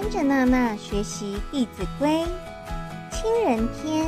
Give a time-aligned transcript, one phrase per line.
[0.00, 2.08] 跟着娜娜学习《弟子规》
[3.10, 4.06] 亲人篇、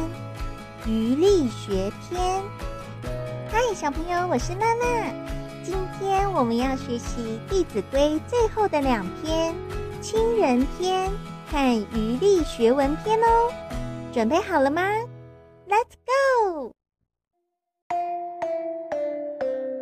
[0.86, 2.40] 余力学篇。
[3.50, 5.12] 嗨，小朋友，我是娜娜。
[5.64, 9.52] 今天我们要学习《弟子规》最后的两篇
[10.00, 11.10] 亲人篇
[11.50, 13.52] 和余力学文篇哦。
[14.12, 14.82] 准备好了吗
[15.68, 16.70] ？Let's go！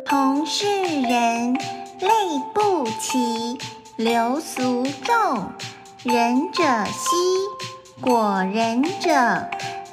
[0.07, 2.09] 同是人，类
[2.55, 3.59] 不齐，
[3.97, 5.51] 流俗众。
[6.05, 7.09] 仁者稀，
[7.99, 9.09] 果仁者，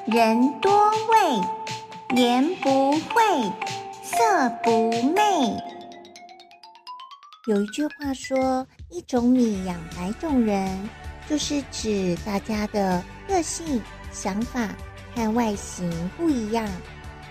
[0.07, 3.53] 人多畏，言不讳，
[4.05, 5.21] 色不昧。
[7.49, 10.89] 有一句话说：“一种米养百种人”，
[11.29, 13.83] 就是指大家的个性、
[14.13, 14.69] 想法
[15.17, 16.69] 和外形不一样。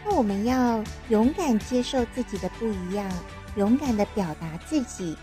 [0.04, 3.10] 那我们要勇敢接受自己的不一样，
[3.55, 5.16] 勇敢的表达自己。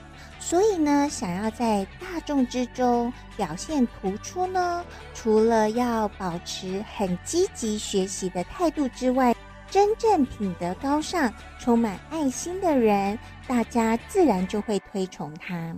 [0.45, 4.85] 所以呢，想要在大众之中表现突出呢，
[5.15, 9.35] 除了要保持很积极学习的态度之外，
[9.71, 15.75] 真正品德高尚、充满爱心的人，大家自然就会推崇他。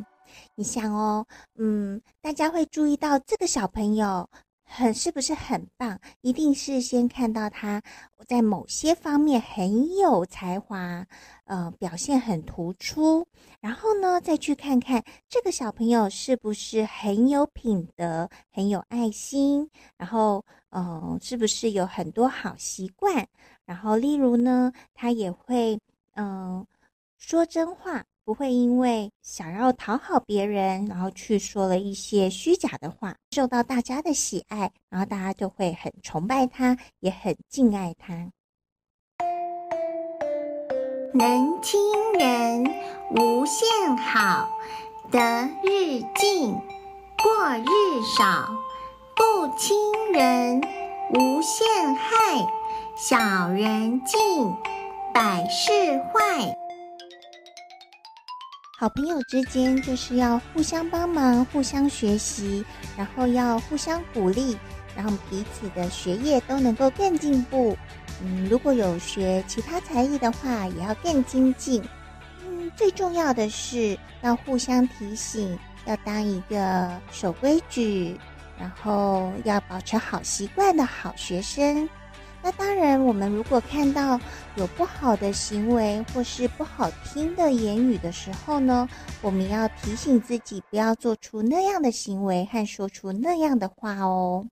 [0.57, 1.25] 你想哦，
[1.57, 4.29] 嗯，大家会注意到这个小朋友。
[4.65, 6.01] 很是不是很棒？
[6.21, 7.83] 一定是先看到他
[8.27, 11.07] 在某些方面很有才华，
[11.45, 13.27] 呃，表现很突出，
[13.61, 23.27] 然后呢，再去看看这个小朋友是不是很有品德、很有爱心，然后，呃，是不是有很多好习惯？
[23.65, 25.79] 然后，例如呢，他也会，
[26.17, 26.67] 嗯、
[27.17, 28.05] 说真话。
[28.25, 38.31] 不会因为想要讨好别人，然后去说了一些虚假的话，受到大家的喜爱，然后大家就会很崇拜他，也很敬爱他。
[41.13, 41.79] 能亲
[42.19, 42.65] 人，
[43.11, 44.49] 无限好；
[45.11, 45.21] 得
[45.63, 46.55] 日进，
[47.23, 48.49] 过日少；
[49.15, 49.77] 不亲
[50.13, 50.63] 人，
[51.13, 52.47] 无限害；
[52.97, 54.19] 小人进，
[55.13, 56.64] 百事坏。
[58.85, 62.63] 好朋友之间就是要互相帮忙、互相学习，
[62.99, 64.59] 然后要互相鼓励，
[64.95, 67.75] 然后彼此的学业都能够更进步。
[68.23, 71.83] 嗯，如果有学其他才艺的话，也要更精进。
[72.47, 78.21] 嗯，最重要的是要互相提醒，要当一个守规矩，
[78.61, 81.89] 然后要保持好习惯的好学生。
[82.45, 84.21] 那当然，我们如果看到
[84.57, 88.87] 有不好的行为或是不好听的言语的时候呢，
[89.23, 94.45] 我们要提醒自己不要做出那样的行为和说出那样的话哦。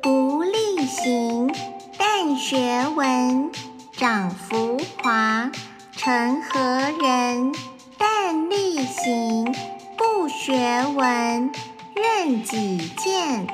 [0.00, 1.52] 不力行，
[1.98, 3.50] 但学文，
[3.92, 5.52] 长浮华，
[5.92, 6.58] 成何
[7.02, 7.52] 人；
[7.98, 9.54] 但力行，
[9.94, 11.52] 不学文，
[11.94, 13.46] 任己见。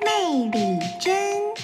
[0.00, 1.54] 昧理真，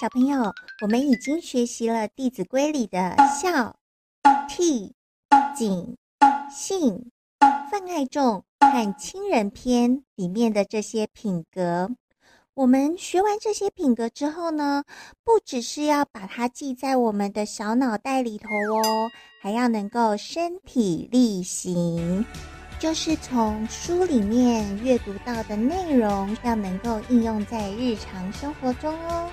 [0.00, 3.76] 小朋友，我们已经学习了《弟子规》里的孝、
[4.48, 4.92] 悌、
[5.56, 5.96] 谨、
[6.50, 7.10] 信、
[7.70, 11.90] 泛爱众和亲人篇里面的这些品格。
[12.54, 14.84] 我们学完这些品格之后呢，
[15.24, 19.10] 不只是要把它记在我们的小脑袋里头哦，
[19.40, 22.24] 还要能够身体力行。
[22.78, 29.28] 就是从书里面阅读到的内容，要能够应用在日常生活中哦。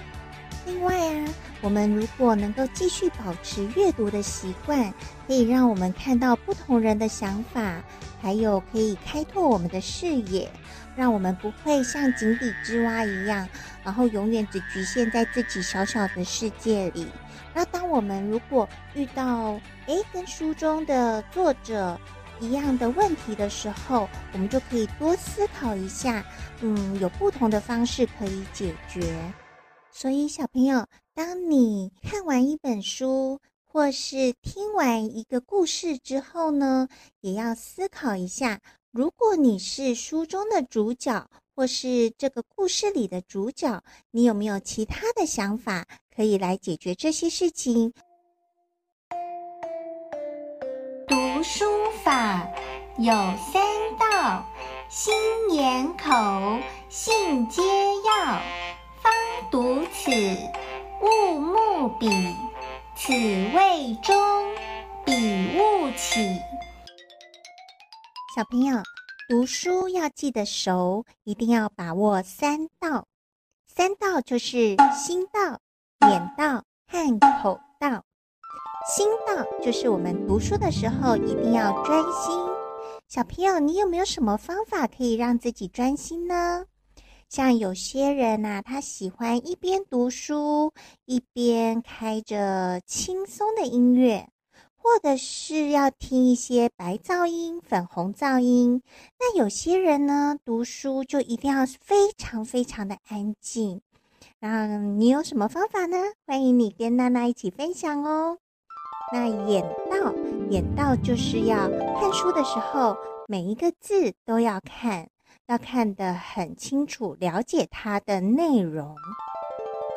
[0.66, 1.29] 另外啊，
[1.61, 4.91] 我们如果能够继续保持阅读的习惯，
[5.28, 7.84] 可以让我们看到不同人的想法，
[8.19, 10.50] 还有可以开拓我们的视野，
[10.95, 13.47] 让我们不会像井底之蛙一样，
[13.84, 17.05] 然后永远只局限在自己小小的世界里。
[17.53, 21.95] 那当我们如果遇到诶跟书中的作者，
[22.41, 26.25] 一样的问题的时候，我们就可以多思考一下，
[26.62, 29.34] 嗯，有不同的方式可以解决。
[29.91, 36.90] 所以，小朋友，当你看完一本书或是听完一个故事之后呢，
[37.22, 38.59] 也要思考一下，
[38.91, 47.93] 如果你是书中的主角，或是这个故事里的主角，你有没有其他的想法可以来解决这些事情？
[51.46, 51.64] 书
[52.03, 52.42] 法
[52.97, 53.62] 有三
[54.00, 54.44] 到：
[54.90, 55.14] 心
[55.52, 56.09] 眼口，
[56.90, 58.42] 信皆要。
[59.00, 59.14] 方
[59.52, 60.09] 读此，
[61.02, 62.09] 勿慕彼，
[62.96, 64.16] 此谓中，
[65.06, 66.36] 彼勿起。
[68.36, 68.82] 小朋友，
[69.30, 73.06] 读书要记得熟，一定要把握三到。
[73.68, 75.59] 三到就是心到、
[76.09, 78.03] 眼到和口到。
[78.87, 82.37] 心到就是我们读书的时候一定要专心，
[83.07, 86.66] 小朋友，你有没有什么方法可以让自己专心呢？
[87.28, 90.72] 像有些人呐、他喜欢一边读书
[91.05, 94.29] 一边开着轻松的音乐，
[94.75, 98.84] 或者是要听一些白噪音、粉红噪音。
[99.19, 103.81] 那有些人呢，读书就一定要非常非常的安静。
[104.40, 105.97] 那你有什么方法呢？
[106.28, 108.37] 欢迎你跟娜娜一起分享哦。
[109.11, 110.14] 那眼到，
[110.49, 112.96] 眼到就是要看书的时候，
[113.28, 115.08] 每一个字都要看。
[115.47, 118.96] 要看得很清楚，了解它的内容。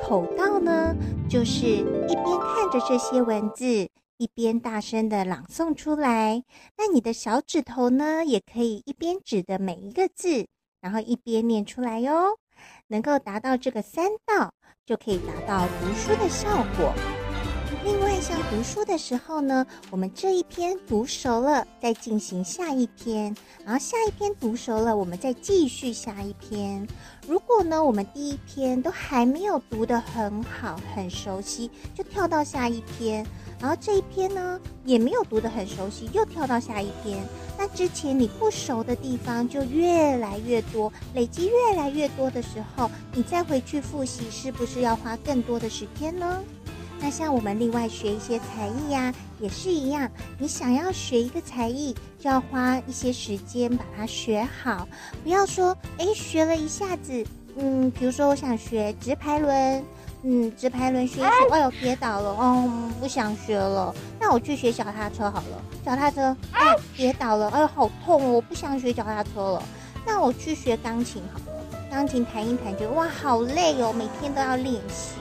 [0.03, 0.95] 口到呢，
[1.27, 3.89] 就是一边看着这些文字，
[4.19, 6.45] 一边大声的朗诵出来。
[6.77, 10.47] 那你的小指头呢，也可以一边指的每一个字，
[10.83, 12.37] 然后一边念出来哟。
[12.89, 14.53] 能够达到这个三到，
[14.85, 16.47] 就可以达到读书的效
[16.77, 16.93] 果。
[17.85, 23.35] 另外，像读书的时候呢，我们这一篇读熟了，再进行下一篇，
[23.65, 26.87] 然后下一篇读熟了，我们再继续下一篇。
[27.27, 33.25] 如果呢，我们第一篇都还没有读得很好、很熟悉，就跳到下一篇，
[33.61, 37.23] 然后这一篇呢也没有读得很熟悉，又跳到下一篇，
[37.59, 46.43] 那之前你不熟的地方就越来越多，累积越来越多的时候，你再回去复习，是不是要花更多的时间呢？
[47.01, 50.11] 那像我们另外学一些才艺呀，也是一样。
[50.39, 54.87] 你想要学一个才艺，就要花一些时间把它学好。
[55.23, 57.25] 不要说，哎，学了一下子，
[57.57, 59.85] 嗯，比如说我想学直排轮，
[60.23, 63.95] 嗯，直排轮学一学，哎呦，跌倒了，哦，不想学了。
[64.19, 69.63] 那我去学脚踏车好了，脚踏车，哎，跌倒了，哎呦，好痛哦，我不想学脚踏车了。
[70.05, 75.18] 那我去学钢琴好了，钢琴弹一弹，觉得哇，好累哦，每天都要练习。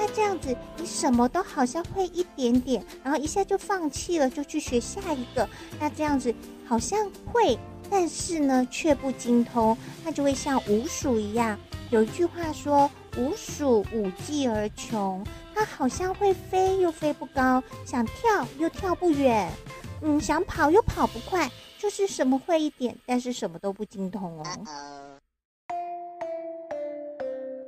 [0.00, 5.46] 那这样子，你什么都好像会一点点，然后一下就放弃了，就去学下一个。
[5.78, 6.34] 那这样子
[6.66, 7.58] 好像会，
[7.90, 11.58] 但是呢却不精通，那就会像五鼠一样。
[11.90, 15.22] 有一句话说：“五鼠无技而穷。”
[15.54, 19.52] 它好像会飞又飞不高，想跳又跳不远，
[20.00, 24.44] 嗯，想跑又跑不快，就是什么会一点，但是什么都不精通哦。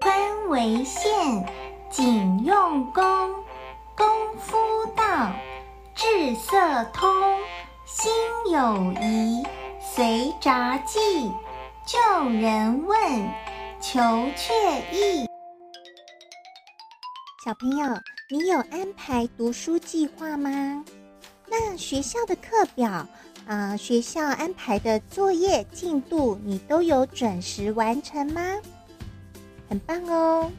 [0.00, 1.71] 宽为限。
[1.92, 3.04] 谨用功，
[3.94, 4.06] 功
[4.38, 4.56] 夫
[4.96, 5.30] 到，
[5.94, 6.56] 智色
[6.86, 7.06] 通，
[7.84, 8.10] 心
[8.50, 9.42] 有疑，
[9.78, 11.30] 随札记，
[11.84, 12.98] 就人问，
[13.78, 14.00] 求
[14.34, 15.26] 确意。
[17.44, 17.86] 小朋友，
[18.30, 20.82] 你有安排读书计划吗？
[21.46, 23.06] 那学校的课表啊、
[23.46, 28.40] 呃，学校安排的作业进度，你都有准时完成吗？
[29.68, 30.50] 很棒哦。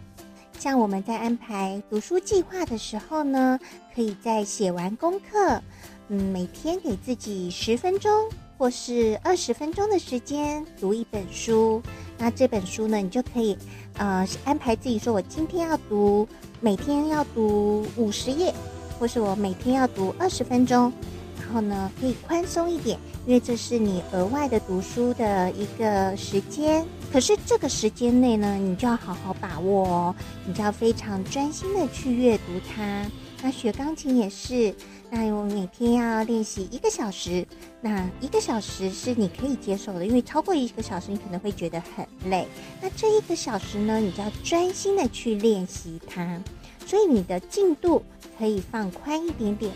[0.64, 3.60] 像我们在安排读书计划的时候呢，
[3.94, 5.62] 可以在写完功课，
[6.08, 11.82] 嗯，每天给自己十分钟或是二十分钟的时间读一本书。
[12.18, 13.58] 那这本书呢，你就可以，
[13.98, 16.26] 呃，安排自己说，我今天要读，
[16.62, 18.54] 每天要读五十页，
[18.98, 20.94] 或是我每天要读二十分钟。
[21.42, 26.86] 然后呢，可以宽松一点，因为这是你额外的读书的一个时间。
[27.14, 30.16] 可是这个时间内呢，你就要好好把握哦，
[30.48, 33.06] 你就要非常专心的去阅读它。
[33.44, 34.74] 那学钢琴也是，
[35.12, 37.46] 那我每天要练习一个小时，
[37.82, 42.48] 那一个小时是你可以接受的，因为超过一个小时你可能会觉得很累。
[42.82, 46.42] 那这一个小时呢，你就要专心的去练习它，
[46.88, 48.04] 所以你的进度
[48.40, 49.72] 可以放宽一点点。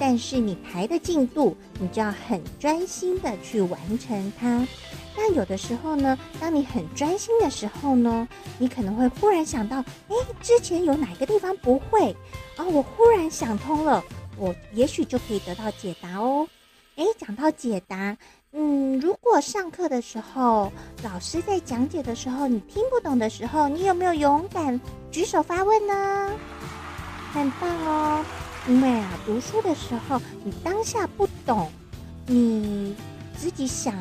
[0.00, 4.64] 但是你排的进度，你就要很专心的去完成它。
[5.20, 12.12] 那有的时候呢，当你很专心的时候呢，你可能会忽然想到，哎，之前有哪个地方不会？
[12.56, 14.02] 啊，我忽然想通了，
[14.36, 16.48] 我也许就可以得到解答哦。
[16.94, 18.16] 哎，讲到解答，
[18.52, 20.72] 嗯，如果上课的时候，
[21.02, 26.30] 老师在讲解的时候，你听不懂的时候，你有没有勇敢举手发问呢？
[27.32, 28.24] 很棒哦。
[28.68, 31.68] 因为啊，读书的时候，你当下不懂，
[32.26, 32.94] 你
[33.36, 33.94] 自己想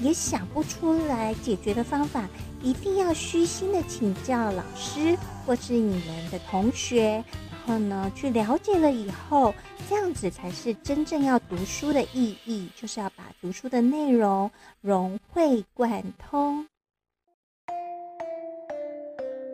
[0.00, 2.28] 也想不出来解决的方法，
[2.62, 5.16] 一定要虚心的请教老师
[5.46, 9.54] 或是你们的同学，然后呢，去了解了以后，
[9.88, 16.66] 这样子才是真正要读书的意义，就是要把读书的内容融会贯通。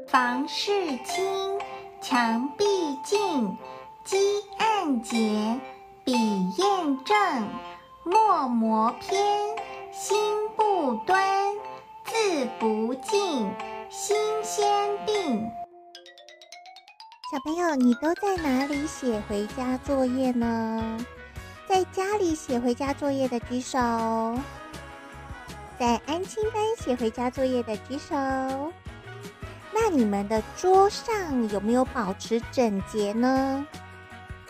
[0.07, 0.71] 房事
[1.05, 1.59] 清，
[2.01, 2.65] 墙壁
[3.05, 3.57] 净。
[4.05, 4.17] 积
[4.59, 5.59] 案洁，
[6.05, 6.13] 笔
[6.57, 7.17] 砚正，
[8.05, 9.19] 墨磨偏，
[9.99, 10.15] 心
[10.55, 11.27] 不端，
[12.05, 12.13] 字
[12.61, 13.51] 不进，
[13.89, 14.67] 心先
[15.07, 15.51] 定。
[17.33, 20.99] 小朋友，你都在哪里写回家作业呢？
[21.67, 23.79] 在家里写回家作业的举手。
[25.79, 28.15] 在安亲班写回家作业的举手。
[29.73, 33.67] 那你们的桌上有没有保持整洁呢？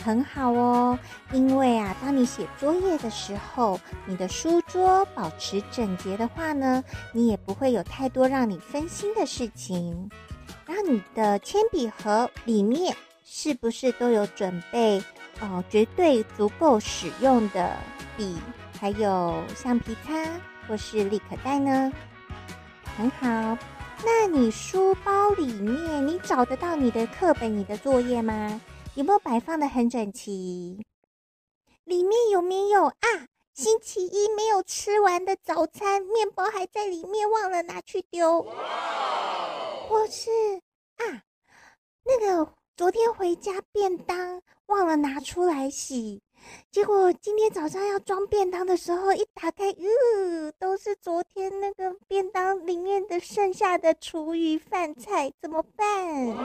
[0.04, 0.98] 很好哦，
[1.32, 10.08] 因为啊，当你写作业的时候，你的书桌保持整洁的话呢，你也不会有太多让你分心的事情。
[10.64, 15.02] 然后你的铅笔盒里面是不是都有准备
[15.40, 17.72] 哦，绝对足够使用的
[18.16, 18.36] 笔，
[18.80, 20.12] 还有橡皮擦？
[20.68, 21.92] 或是立可带呢？
[22.96, 23.58] 很好。
[24.04, 28.60] 那你书包里面，你找得到你的课本、你的作业吗？
[28.96, 30.82] 有没有摆放的很整齐？
[31.84, 33.28] 里面有没有啊？
[33.52, 38.40] 星期一没有吃完的早餐，面包还在里面，忘了拿去丢。
[39.86, 40.30] 或是
[40.96, 41.22] 啊，
[42.04, 46.22] 那个昨天回家便当忘了拿出来洗。
[46.70, 56.36] 结果今天早上要装便当的时候，一打开，嗯，都是昨天那个便当里面的剩下的厨余饭菜，怎么办？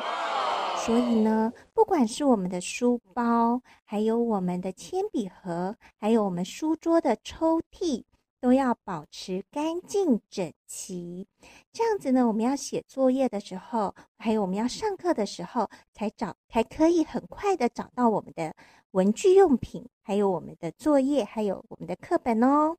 [0.86, 8.03] 所以呢，不管是我们的书包，还有我们的铅笔盒，还有我们书桌的抽屉。
[8.41, 11.27] 都要保持干净整齐，
[11.71, 18.51] 这样子呢，我们要写作业的时候，还有我们要上课的时候，才找才可以很快的找到我们的
[18.91, 22.75] 文具用品，还有我们的作业，还有我们的课本哦。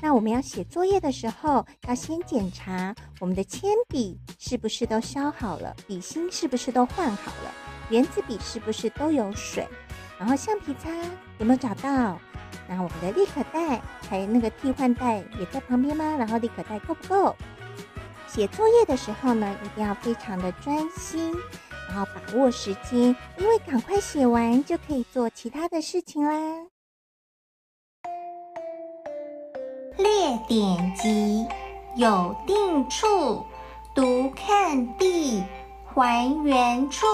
[0.00, 7.52] 那我们要写作业的时候，要先检查我们的铅笔是不是都削好了，笔芯是不是都换好了，
[7.90, 9.66] 原子笔是不是都有水，
[10.16, 10.88] 然后橡皮擦
[11.38, 12.16] 有没有找到？
[12.68, 16.16] 然后我们的立可带，还有那个替换带也在旁边吗？
[16.18, 17.36] 然后立可带够不够？
[18.26, 21.34] 写作业的时候呢，一定要非常的专心，
[21.88, 26.66] 然后把握时间，因为赶快写完就可以做其他的事情啦。
[29.98, 31.46] 列典籍，
[31.96, 33.44] 有定处，
[33.94, 35.44] 读看地，
[35.94, 37.06] 还原处，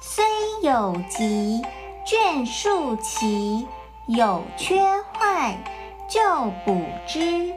[0.00, 0.24] 虽
[0.62, 1.60] 有急，
[2.06, 3.68] 卷数齐。
[4.08, 4.80] 有缺
[5.12, 5.62] 坏
[6.08, 6.18] 就
[6.64, 7.54] 补之。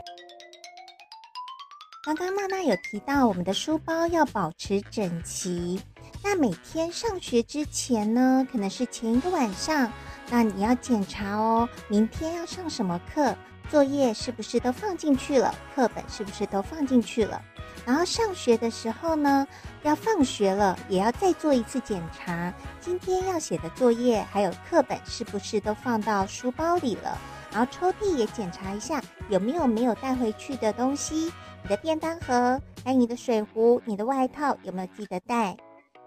[2.04, 5.82] 刚刚娜娜有提到，我们的书包要保持整齐。
[6.22, 9.90] 那每天上学之前呢，可能是前一个晚上，
[10.30, 13.34] 那你要检查哦，明天要上什么课，
[13.70, 17.42] 作业是不是都放进去了，课本是不是都放进去了。
[17.86, 19.48] 然后上学的时候呢，
[19.84, 22.54] 要放学了，也要再做一次检查。
[22.80, 27.18] 今天要写的作业还有课本是不是都放到书包里了？
[27.52, 31.32] 然后抽屉也检查一下有没有没有带回去的东西。
[31.64, 35.56] 你的便当盒，还有你的水壶、你的外套有没有记得带？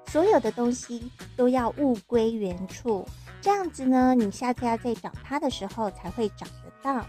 [0.07, 3.07] 所有的东西都要物归原处。
[3.40, 7.04] 这样子呢，你下次要再找它的时候才会找得到。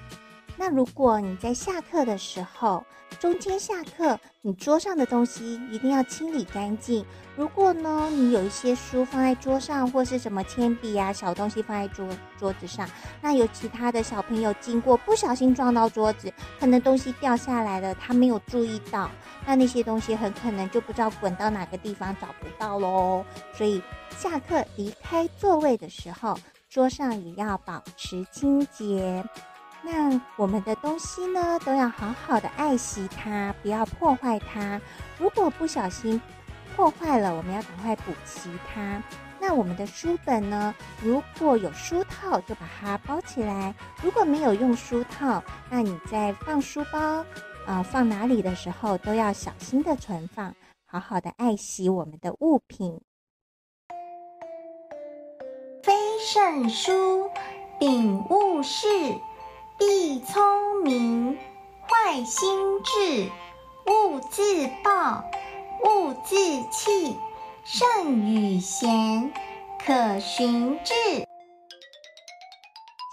[0.57, 2.83] 那如果你在下课的时候，
[3.19, 7.05] 中间下课，你桌上的东西一定要清理干净。
[7.35, 12.07] 如果呢，你有一些书放在桌上，或是什么铅笔啊、小东西放在桌
[12.37, 12.89] 桌子上，
[13.21, 19.09] 那有其他的小朋友经过，不小心撞到桌子，可能东西掉下来了，他没有注意到，
[19.45, 23.23] 那那些东西很可能就不知道滚到哪个地方找不到喽。
[23.53, 23.81] 所以
[24.17, 26.37] 下课离开座位的时候，
[26.69, 29.23] 桌上也要保持清洁。
[29.85, 34.81] 那我们的东西呢，都要好好的爱惜它，不要破坏它。
[35.19, 36.19] 如果不小心
[36.75, 38.99] 破坏了，我们要赶快补齐它。
[39.39, 40.73] 那我们的书本呢，
[41.03, 47.23] 如果有书套，就把它包起来；如果没有用书套，那你在放书包
[47.67, 52.99] 啊、放哪里的时候，都要小心的存放，好好的爱惜我们的物品。
[55.83, 57.29] 非圣书，
[57.79, 58.87] 秉勿视。
[59.77, 61.37] 必聪明，
[61.81, 63.29] 坏心志，
[63.87, 65.21] 勿自暴，
[65.83, 66.35] 勿自
[66.71, 67.17] 弃，
[67.65, 69.33] 圣与贤，
[69.85, 70.93] 可循治。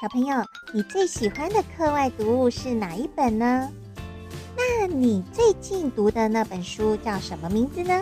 [0.00, 0.36] 小朋友，
[0.72, 3.68] 你最喜欢的课外读物是哪一本呢？
[4.56, 8.00] 那你最近读的那本书叫什么名字呢？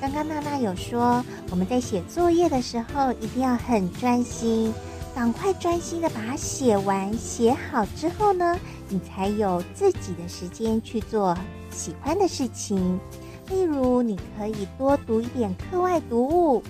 [0.00, 4.74] 刚刚娜娜有说，我们在写作业的时候一定要很专心。
[5.16, 11.34] 赶快专心的把它写完，写好之后呢，你才有自己的时间去做
[11.70, 13.00] 喜欢的事情。
[13.48, 16.62] 例如，你可以多读一点课外读物，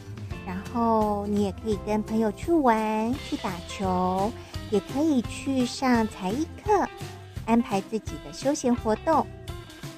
[0.46, 4.30] 然后你也可以跟朋友去玩、去打球，
[4.70, 6.88] 也可以去上才艺课，
[7.46, 9.26] 安排自己的休闲活动。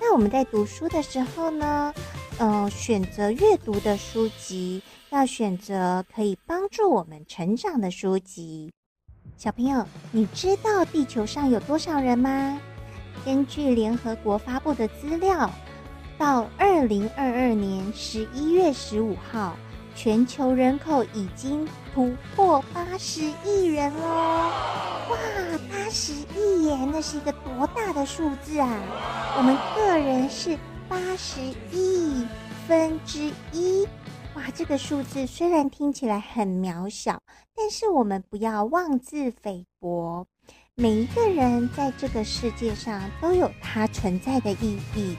[0.01, 1.93] 那我们在读书的时候呢，
[2.39, 4.81] 嗯、选择阅读的书籍。
[5.11, 8.71] 要选择可以帮助我们成长的书籍。
[9.39, 12.61] 小朋友，你知道地球上有多少人吗？
[13.25, 15.51] 根据联合国发布的资料，
[16.19, 19.57] 到二零二二年十一月十五号，
[19.95, 24.07] 全球人口已经突破八十亿人喽。
[24.07, 25.17] 哇，
[25.71, 28.69] 八十亿耶，那是一个多大的数字啊！
[29.39, 31.41] 我们个人是八十
[31.73, 32.27] 亿
[32.67, 33.89] 分之一。
[34.39, 37.21] 哇，这个数字虽然听起来很渺小，
[37.57, 40.25] 但是我们不要妄自菲薄。
[40.77, 45.17] 每一个人在这个世界上都有他存在的意义。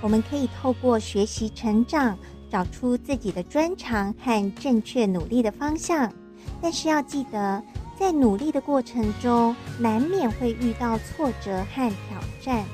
[0.00, 2.18] 我们可以透过学习成长，
[2.50, 6.12] 找出自己的专长和正确努力的方向。
[6.60, 7.62] 但是要记得，
[7.96, 12.64] 在努力的过程中，难免会遇到挫折和挑战。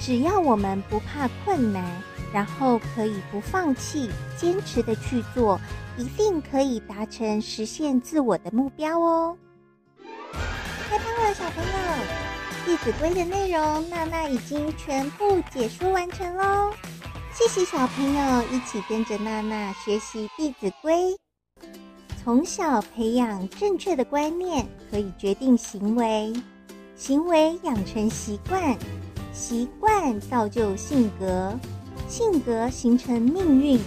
[0.00, 1.84] 只要我们不怕困难，
[2.32, 5.60] 然后可以不放弃，坚持的去做，
[5.96, 9.36] 一定可以达成实现自我的目标哦。
[10.88, 11.70] 太棒了，小朋友！
[12.68, 16.72] 《弟子规》的内容，娜娜已经全部解说完成喽。
[17.32, 20.92] 谢谢小朋友一起跟着娜娜学习《弟子规》，
[22.24, 26.32] 从小培养正确的观念，可以决定行为，
[26.96, 28.76] 行为养成习惯，
[29.32, 31.56] 习惯造就性格。
[32.08, 33.80] 性格形成命运，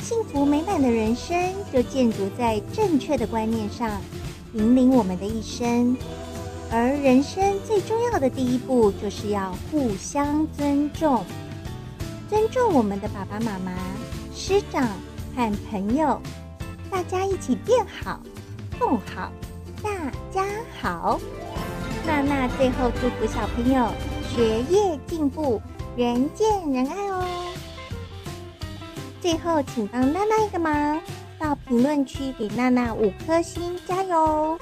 [0.00, 1.36] 幸福美满的人生
[1.72, 4.00] 就建筑在正确的观念上，
[4.54, 5.96] 引领我们的一生。
[6.72, 11.22] 而人生最重要的第一步，就是要互相尊重，
[12.30, 13.72] 尊重我们的爸爸妈妈、
[14.34, 14.88] 师长
[15.36, 16.18] 和朋友，
[16.90, 18.20] 大家一起变好、
[18.78, 19.30] 共好、
[19.82, 19.90] 大
[20.32, 20.46] 家
[20.80, 21.20] 好。
[22.06, 23.90] 娜娜最后祝福小朋友
[24.34, 25.60] 学业进步，
[25.96, 27.29] 人见人爱哦。
[29.20, 31.00] 最后，请帮娜娜一个忙，
[31.38, 34.58] 到评论区给娜娜五颗星，加油！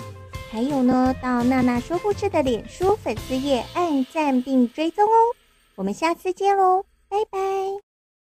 [0.51, 5.37] 还有呢，到娜娜说故事的脸书粉丝页按赞并追踪哦。
[5.77, 7.88] 我们下次见喽，拜拜。